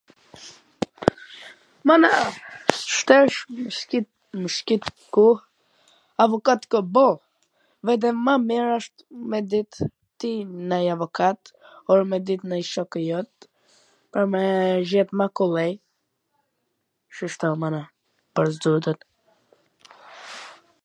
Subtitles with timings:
[1.87, 2.09] mana,
[3.07, 3.65] tash shqip,
[4.07, 4.07] shqip,
[4.39, 4.85] m kwt
[5.17, 5.41] koh
[6.25, 7.17] avokat ka boll,
[7.89, 8.95] vetwm ma mir asht
[9.33, 9.73] me dit
[10.23, 10.31] ti
[10.71, 11.39] nanj avokat
[11.89, 13.31] or me dit ndonj shoku jot
[14.11, 14.41] pwr me
[14.93, 15.73] gjet ma kollaj,
[17.19, 17.81] qish ta mana,
[18.35, 18.97] pwr zotin.